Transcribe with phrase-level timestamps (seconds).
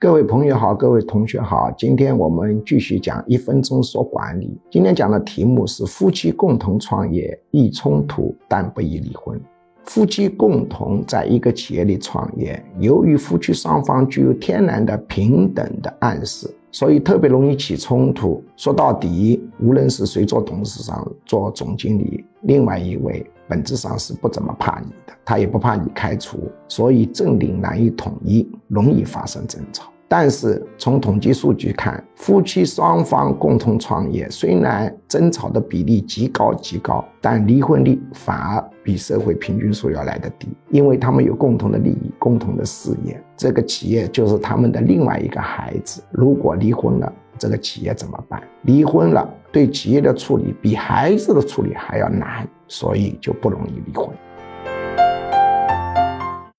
[0.00, 4.58] 各位朋友好，各位同学好，今天我们继续讲一分钟说管理。
[4.70, 9.38] 今天讲的题目是夫妻共同创业易冲突，但不宜离婚。
[9.84, 18.42] 夫妻共同在一个企业里创业，由于夫妻双方具有天然的平等的暗示，所以特别容易起冲突。
[18.56, 29.90] 说到底，无论是谁做董事长、做总经理，另外一位本质上是不怎么怕你的，他也不怕你开除，所以政令难以统一，容易发生争吵。
[30.12, 46.02] 但是从统计数据看，夫妻双方共同创业，虽然争吵的比例极高极高，但离婚率反而比社会平均数要来得低，因为他们有共同的利益、共同的事业，这个企业就是他们的另外一个孩子。
[46.10, 48.42] 如果离婚了，这个企业怎么办？
[48.64, 54.10] 离婚了，对企业的处理比孩子的处理还要难，所以就不容易离婚。